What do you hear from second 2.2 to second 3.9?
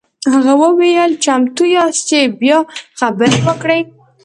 بیا خبرې وکړو.